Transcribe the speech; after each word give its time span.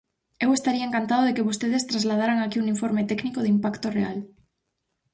Eu 0.45 0.49
estaría 0.53 0.87
encantado 0.87 1.23
de 1.25 1.35
que 1.35 1.47
vostedes 1.49 1.87
trasladaran 1.91 2.39
aquí 2.41 2.57
un 2.59 2.71
informe 2.73 3.07
técnico 3.11 3.39
de 3.41 3.51
impacto 3.55 3.87
real. 3.97 4.17